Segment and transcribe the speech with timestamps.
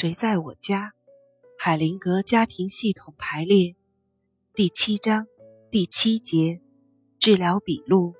[0.00, 0.92] 谁在我家？
[1.58, 3.74] 海灵格家庭系统排列，
[4.54, 5.26] 第七章
[5.72, 6.60] 第七节，
[7.18, 8.14] 治疗笔录。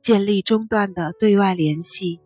[0.00, 2.20] 建立中断的对外联系。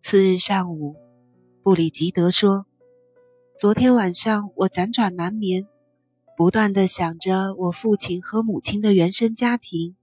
[0.00, 0.96] 次日上午，
[1.62, 2.64] 布里吉德说
[3.60, 5.68] ：“昨天晚上我辗转难眠，
[6.38, 9.94] 不断的想着我父亲和母亲的原生家庭。”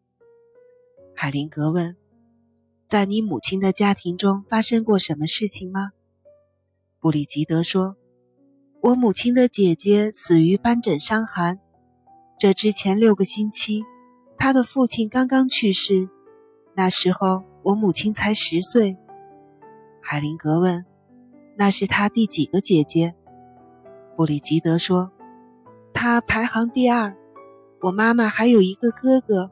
[1.17, 1.97] 海灵格问
[2.87, 5.91] ：“在你母亲的家庭中发生过什么事情吗？”
[6.99, 7.97] 布里吉德说
[8.81, 11.59] ：“我母亲的姐姐死于斑疹伤寒。
[12.37, 13.83] 这之前六个星期，
[14.37, 16.09] 她的父亲刚刚去世。
[16.75, 18.97] 那时候我母亲才十岁。”
[20.01, 20.85] 海灵格问
[21.57, 23.15] ：“那是她第几个姐姐？”
[24.17, 25.11] 布里吉德说
[25.93, 27.15] ：“她排行第二。
[27.81, 29.51] 我妈妈还有一个哥哥。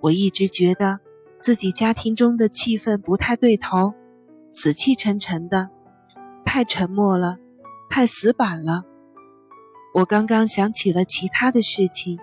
[0.00, 1.00] 我一直觉得
[1.44, 3.92] 自己家庭中的气氛不太对头，
[4.50, 5.68] 死气沉沉的。”
[6.42, 7.36] 太沉默了，
[7.90, 8.84] 太死板了。
[9.92, 12.18] 我刚刚想起了其他的事情。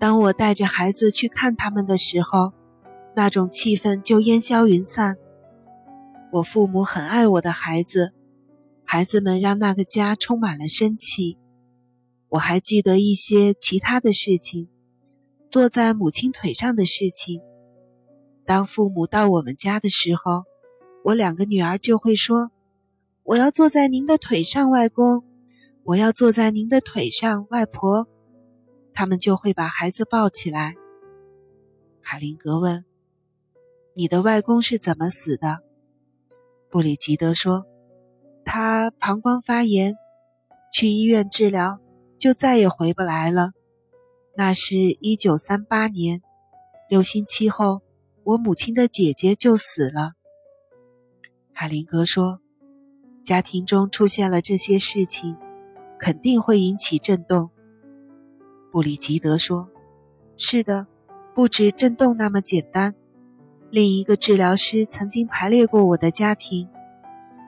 [0.00, 2.52] 当我带着孩子去看他们的时候，
[3.14, 5.16] 那种气氛就烟消云散。
[6.32, 8.12] 我父母很爱我的孩子，
[8.84, 11.38] 孩子们让那个家充满了生气。
[12.30, 14.68] 我还记得一些其他的事情，
[15.50, 17.42] 坐在母亲腿上的事情。
[18.46, 20.44] 当父母到我们家的时候。
[21.02, 22.50] 我两个女儿就会说
[23.24, 25.24] ：“我要坐在您的腿上，外公；
[25.82, 28.06] 我要坐在您的腿上，外婆。”
[28.92, 30.74] 他们就会把孩子抱起来。
[32.02, 32.84] 海林格问
[33.96, 35.60] ：“你的外公是怎么死的？”
[36.68, 37.64] 布里吉德说
[38.44, 39.96] ：“他膀胱发炎，
[40.70, 41.80] 去医院治疗，
[42.18, 43.52] 就再也回不来了。
[44.40, 46.22] 那是一九三八年，
[46.88, 47.82] 六星期后，
[48.24, 50.12] 我母亲的姐姐就死了。”
[51.52, 52.40] 海林格说
[53.22, 55.36] ：“家庭中出现了这些事情，
[55.98, 57.50] 肯定会引起震动。”
[58.72, 59.68] 布里吉德说
[60.38, 60.86] ：“是的，
[61.34, 62.94] 不止震动那么简单。
[63.68, 66.66] 另一个治疗师曾经排列过我的家庭，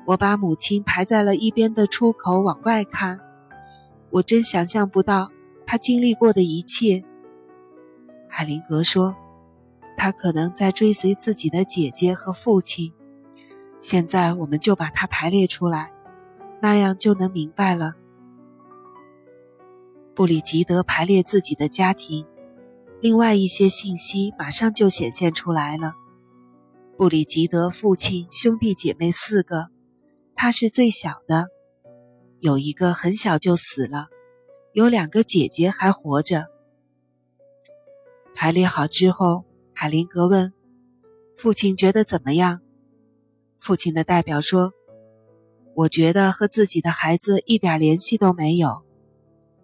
[0.09, 3.19] 我把母亲排在了一边的出口往外看。
[4.11, 5.31] 我真想象不到
[5.73, 7.03] 他经历过的一切。”
[8.29, 9.17] 海林格说
[9.97, 12.93] ：“他可能在追随自己的姐姐和父亲。”
[13.81, 15.91] 现在我们就把它排列出来，
[16.61, 17.95] 那样就能明白了。
[20.15, 22.27] 布里吉德排列自己的家庭，
[23.01, 25.95] 另外一些信息马上就显现出来了。
[26.99, 29.69] 布里吉德父亲兄弟姐妹四个，
[30.35, 31.47] 他是最小的，
[32.41, 34.09] 有一个很小就死了，
[34.73, 36.47] 有两个姐姐还活着。
[38.35, 39.45] 排列好之后，
[39.75, 40.53] 海林格问
[41.37, 42.61] ：“父亲觉得怎么样？”
[43.61, 44.73] 父亲的代表说
[45.77, 48.83] ：“我觉得和自己的孩子一点联系都没有，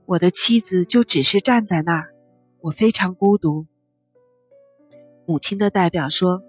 [0.05, 2.15] 我的妻子就只是站在那儿，
[2.61, 3.67] 我非常孤独。”
[5.27, 6.43] 母亲的代表说：“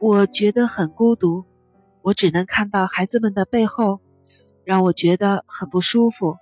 [0.00, 1.44] 我觉得很孤独，
[2.00, 4.00] 我只能看到孩子们的背后，
[4.64, 6.36] 让我觉得很不舒服，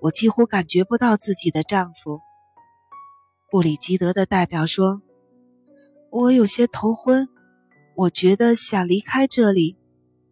[0.00, 2.20] 我几乎感觉不到自己的丈夫。”
[3.50, 5.02] 布里吉德的代表说
[6.10, 7.28] ：“我有些头昏。”
[7.96, 9.76] 我觉得想离开这里，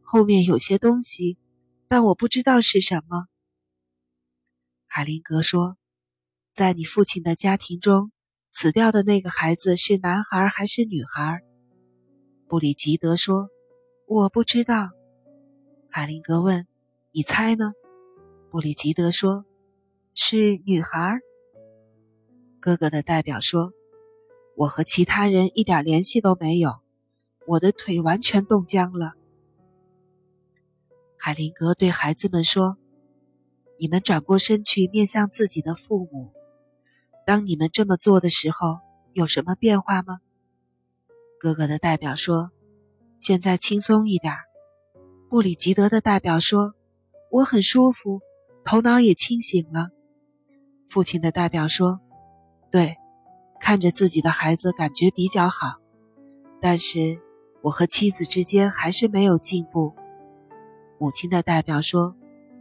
[0.01, 1.37] 后面有些东西，
[1.89, 3.27] 但我不知道是什么。
[4.87, 5.77] 海林格说
[6.55, 8.13] ：“在你父亲的家庭中，
[8.53, 11.43] 死掉的那个孩子是男孩还是女孩？”
[12.47, 13.49] 布里吉德说
[14.07, 14.91] ：“我不知道。”
[15.91, 16.69] 海林格问
[17.11, 17.73] ：“你猜呢？”
[18.49, 19.45] 布里吉德说
[20.17, 21.21] ：“是女孩。”
[22.59, 23.73] 哥哥的代表说
[24.57, 26.81] ：“我和其他人一点联系都没有。”
[27.47, 29.13] 我的腿完全冻僵了。
[31.17, 32.77] 海林格对孩子们说
[33.79, 36.33] ：“你们转过身去，面向自己的父母。
[37.25, 38.81] 当你们这么做的时候，
[39.13, 40.19] 有什么变化吗？”
[41.39, 42.51] 哥哥的代表说
[43.19, 44.33] ：“现在轻松一点。”
[45.31, 46.75] 布里吉德的代表说
[47.31, 48.23] ：“我很舒服，
[48.65, 49.91] 头脑也清醒了。”
[50.89, 52.01] 父亲的代表说
[52.71, 52.97] ：“对，
[53.61, 55.81] 看着自己的孩子感觉比较好，
[56.61, 57.21] 但是……”
[57.63, 59.93] 我和妻子之间还是没有进步。
[61.01, 62.15] 母亲的代表说：“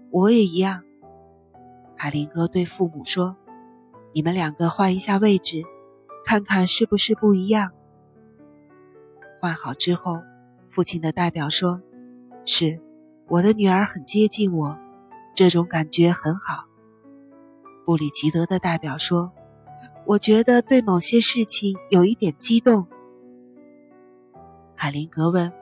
[0.10, 0.81] 我也一样。”
[1.95, 3.38] 海林哥对父母说
[4.16, 5.63] ：“你们两个换一下位置，
[6.25, 7.72] 看看是不是不一样。”
[9.39, 10.24] 换好之后，
[10.69, 11.83] 父亲的代表说
[12.44, 12.81] ：“是，
[13.27, 14.80] 我的女儿很接近我，
[15.36, 16.66] 这种感觉很好。”
[17.86, 19.32] 布里吉德的代表说
[20.06, 22.88] ：“我觉得对某些事情有一点激动。”
[24.76, 25.54] 海林格问：“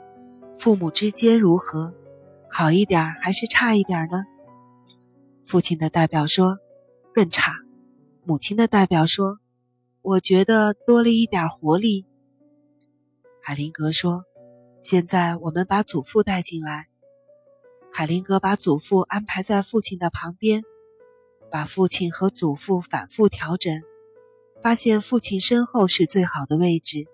[0.57, 1.93] 父母之间如何？
[2.49, 4.23] 好一点还是差一点呢？”
[5.45, 6.57] 父亲的代表说
[7.13, 7.53] ：“更差。”
[8.25, 9.39] 母亲的代表说
[10.01, 12.05] ：“我觉得多了一点活力。”
[13.43, 14.23] 海灵格说
[14.79, 16.87] ：“现在我们把祖父带进来。”
[17.91, 20.63] 海灵格把祖父安排在父亲的旁边，
[21.53, 23.83] 把父亲和祖父反复调整，
[24.63, 27.05] 发现父亲身后是最好的位置。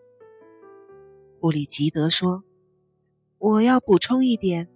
[1.42, 2.46] 布里吉德说
[3.38, 4.70] ：“我要补充一点，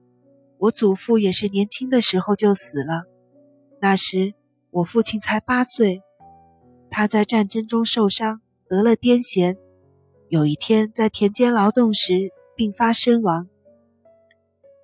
[0.57, 3.06] 我祖父也是年轻的时候就死了，
[3.80, 4.33] 那时
[4.69, 6.01] 我父亲才八岁。”
[6.92, 9.57] 他在战争中受伤，得了癫痫。
[10.27, 13.48] 有一天在田间劳动时病发身亡。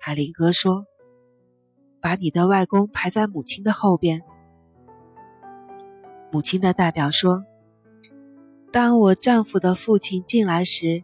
[0.00, 0.86] 海灵格说
[2.00, 4.22] ：“把你的外公排在母亲的后边。”
[6.30, 7.44] 母亲的代表说
[8.72, 11.02] ：“当我丈夫的父亲进来时，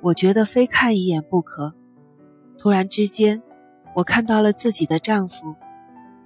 [0.00, 1.74] 我觉得非看一眼不可。
[2.58, 3.42] 突然之间，
[3.96, 5.54] 我看到了自己的丈夫。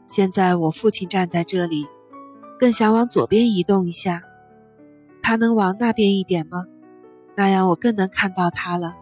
[0.06, 1.86] 现在我父亲站在这里。”
[2.56, 4.22] 更想往左边移动一下，
[5.22, 6.66] 他能往那边一点吗？
[7.36, 8.94] 那样我更能看到他了。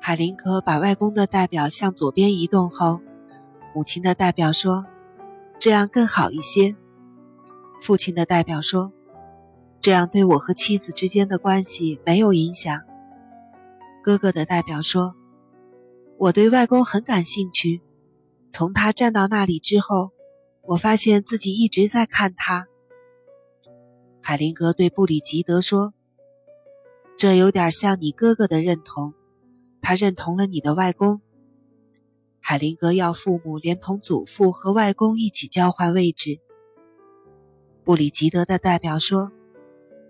[0.00, 3.02] 海林格把外公的代表向左边移动后，
[3.74, 4.86] 母亲的代表说
[5.60, 6.74] ：“这样更好一些。”
[7.84, 8.94] 父亲的代表说
[9.78, 12.80] ：“这样对我和妻子之间的关系没有影响。”
[14.02, 15.14] 哥哥的代表说
[16.16, 17.82] ：“我对外公很感兴趣，
[18.50, 20.12] 从他站到那里之后。”
[20.66, 22.66] 我发现自己一直在看他。
[24.22, 25.92] 海灵格对布里吉德说
[27.18, 29.12] ：“这有点像你哥哥的认同，
[29.82, 31.20] 他认同了你的外公。”
[32.40, 36.40] 海灵格要父母连同祖父和外公一起交换位置。
[37.84, 39.30] 布里吉德的代表说：“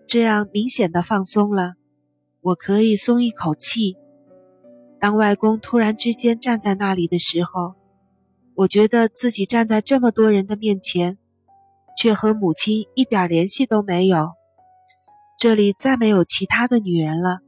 [0.06, 1.75] 这样明显的放松了，
[2.41, 3.97] 我可以松一口气。
[5.00, 7.75] 当外公突然之间站在那里的时候。”
[8.56, 11.19] 我觉得自己站在这么多人的面前，
[11.99, 14.31] 却和母亲一点联系都没有。
[15.37, 17.41] 这里再没有其他的女人了，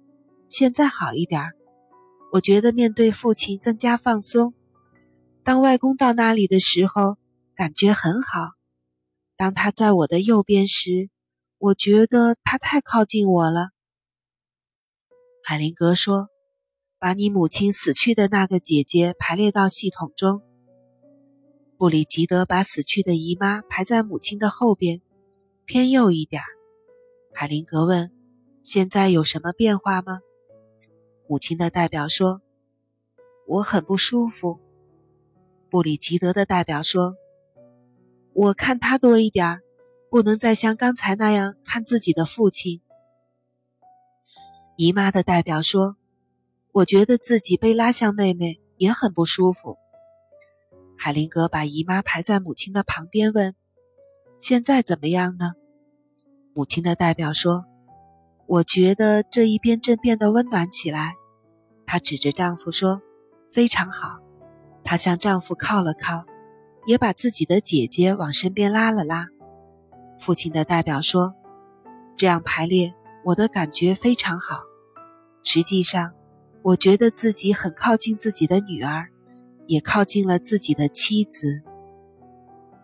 [0.49, 1.41] 现在好一点。
[2.33, 4.53] 我觉得面对父亲更加放松。
[5.45, 7.19] 当外公到那里的时候，
[7.55, 8.49] 感觉很好。
[9.37, 11.11] 当他在我的右边时，
[11.59, 13.69] 我觉得他太靠近我了。
[15.45, 16.29] 海灵格说
[16.99, 20.43] ：“把你母亲死去的那个姐姐排列到系统中。”
[21.77, 25.03] 布里吉德把死去的姨妈排在母亲的后边，
[25.67, 26.43] 偏右一点。
[27.35, 28.11] 海灵格问
[28.63, 30.21] ：“现在有什么变化吗？”
[31.29, 32.41] 母亲的代表说
[33.47, 34.59] ：“我很不舒服。”
[35.69, 37.17] 布里吉德的代表说
[38.39, 39.63] ：“我看他多一点儿，
[40.11, 42.83] 不能再像刚才那样看自己的父亲。”
[44.77, 45.97] 姨妈的代表说
[46.71, 49.79] ：“我觉得自己被拉向妹妹，也很不舒服。”
[50.99, 53.55] 海灵格把姨妈排在母亲的旁边，问
[54.39, 55.53] ：“现在怎么样呢？”
[56.53, 57.65] 母亲的代表说
[58.47, 61.15] ：“我觉得这一边正变得温暖起来。”
[61.87, 63.01] 她指着丈夫说
[63.51, 64.19] ：“非常好。”
[64.85, 66.27] 她向丈夫靠了靠，
[66.87, 69.29] 也把自己的姐姐往身边拉了拉。
[70.19, 71.35] 父亲的代表说
[72.17, 74.63] ：“这样排列，我的感觉非常好。
[75.43, 76.13] 实际上，
[76.63, 79.09] 我觉得自己很靠近自己的女儿。”
[79.69, 81.61] 也靠近了自己的妻子。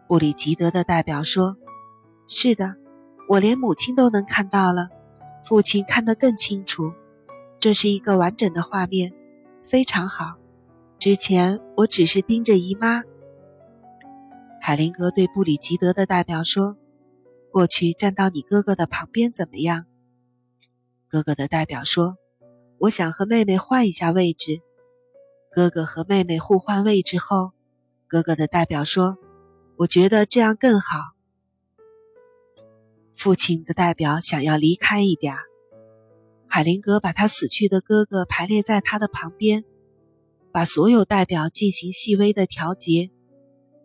[0.09, 1.57] 布里吉德的代表说
[2.27, 2.75] ：“是的，
[3.29, 4.89] 我连母亲都能看到了，
[5.45, 6.93] 父亲看得更清楚。
[7.61, 9.13] 这是一个完整的画面，
[9.63, 10.35] 非常好。
[10.99, 13.03] 之前我只是盯着姨妈。”
[14.65, 16.79] 海灵格对布里吉德的代表说
[17.51, 19.87] ：“过去站到你哥哥的旁边怎么样？”
[21.11, 22.17] 哥哥的代表说
[22.79, 24.61] ：“我想和妹妹换一下位置。”
[25.53, 27.51] 哥哥和妹妹互换位置后，
[28.07, 29.19] 哥哥的代表说
[29.79, 31.11] ：“我觉得这样更好。”
[33.19, 35.35] 父亲的代表想要离开一点。
[36.47, 39.65] 海灵格把他死去的哥哥排列在他的旁边，
[40.53, 43.11] 把所有代表进行细微的调节，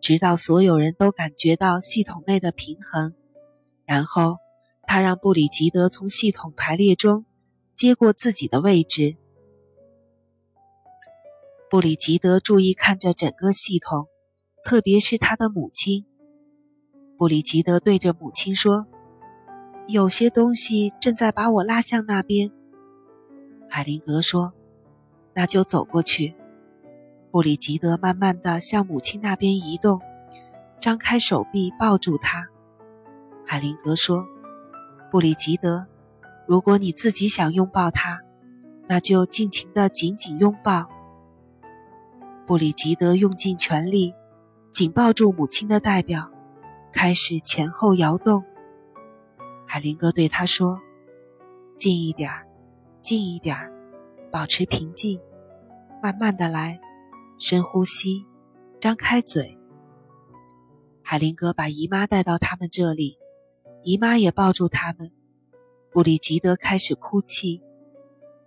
[0.08, 3.12] 直到所有人都感觉到系统内的平衡。
[3.84, 4.38] 然后，
[4.84, 7.26] 他让布里吉德从系统排列中
[7.74, 9.18] 接过自己的位置。
[11.68, 14.06] 布里吉德注意看着整个系统，
[14.64, 16.06] 特别是他的母亲。
[17.18, 18.86] 布里吉德对着母亲说
[19.88, 22.50] ：“有些东西正在把我拉向那边。”
[23.68, 24.54] 海灵格说
[25.36, 26.34] ：“那就走过去。”
[27.30, 30.00] 布里吉德慢慢地向母亲那边移动，
[30.80, 32.48] 张开手臂抱住她。
[33.44, 34.26] 海灵格说
[35.12, 35.86] ：“布里吉德，
[36.46, 38.20] 如果你自己想拥抱她，
[38.88, 40.88] 那就尽情的紧紧拥抱。
[42.46, 44.14] 布里吉德用尽全力，
[44.72, 46.30] 紧抱住母亲的代表，
[46.92, 48.42] 开始前后摇动。
[49.66, 50.80] 海林格对他说
[51.76, 52.46] ：“近一点儿，
[53.02, 53.70] 近一点儿，
[54.32, 55.20] 保持平静，
[56.02, 56.80] 慢慢的来，
[57.38, 58.26] 深呼吸，
[58.80, 59.58] 张开嘴。”
[61.02, 63.18] 海林格把姨妈带到他们这里，
[63.82, 65.12] 姨妈也抱住他们。
[65.90, 67.62] 布里吉德开始哭泣。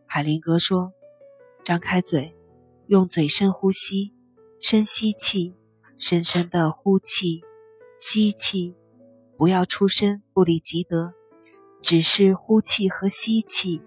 [0.06, 0.94] 海林格说
[1.64, 2.36] ：“张开嘴。”
[2.88, 4.14] 用嘴深呼吸，
[4.60, 5.56] 深吸气，
[5.98, 7.42] 深深的呼气，
[7.98, 8.76] 吸气，
[9.38, 11.14] 不要出声，布里吉德，
[11.82, 13.82] 只是呼气和吸气，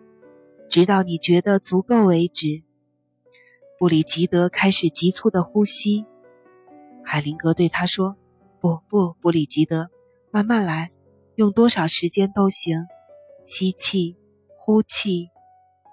[0.71, 2.63] 直到你觉得足够为止。
[3.79, 6.05] 布里吉德开始急促的呼吸。
[7.05, 8.17] 海灵格对他说
[8.61, 9.91] ：“不不，布里吉德，
[10.31, 10.93] 慢慢来，
[11.35, 12.87] 用多少时间都行。
[13.45, 14.17] 吸气，
[14.57, 15.29] 呼气，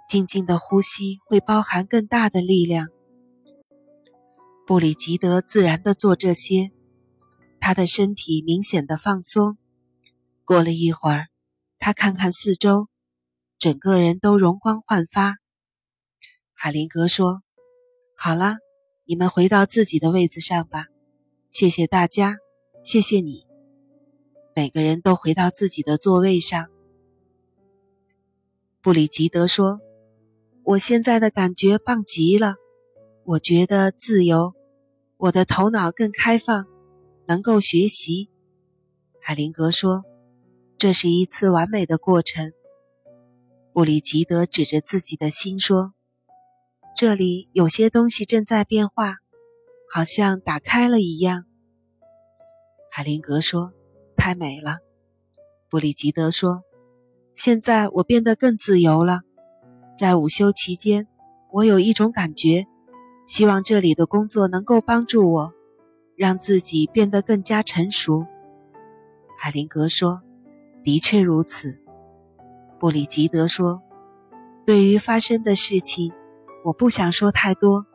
[0.07, 2.87] 静静的呼吸会包含更大的力量。”
[4.67, 6.71] 布里吉德自然地做这些，
[7.59, 9.57] 他的身体明显的放松。
[10.45, 11.27] 过了一会儿，
[11.79, 12.87] 他看看四周，
[13.57, 15.37] 整个人都容光焕发。
[16.53, 17.41] 海林格说
[18.23, 18.57] ：“好了，
[19.05, 20.85] 你们回到自己的位子上吧。
[21.49, 22.37] 谢谢大家，
[22.83, 23.47] 谢谢你。
[24.55, 26.67] 每个人都回到自己的座位上。”
[28.79, 29.81] 布里吉德说
[30.61, 32.57] ：“我现在的感觉棒极了，
[33.23, 34.53] 我觉得自由。”
[35.17, 36.67] 我的头脑更开放，
[37.25, 38.29] 能够学习。
[39.19, 40.05] 海灵格说
[40.77, 42.53] ：“这是一次完美的过程。”
[43.73, 45.95] 布里吉德指着自己的心说
[46.95, 49.15] ：“这里有些东西正在变化，
[49.93, 51.45] 好像打开了一样。”
[52.91, 53.73] 海灵格说
[54.17, 54.77] ：“太美了。”
[55.69, 56.63] 布里吉德说
[57.33, 59.21] ：“现在我变得更自由了。
[59.97, 61.07] 在午休期间，
[61.51, 62.67] 我有一种感觉。”
[63.27, 65.53] 希望这里的工作能够帮助我，
[66.17, 68.25] 让自己变得更加成熟。
[69.39, 70.21] 海灵格说
[70.83, 71.79] ：“的确如此。”
[72.77, 73.81] 布里吉德说
[74.65, 76.11] ：“对于发生的事情，
[76.63, 77.85] 我不想说太多。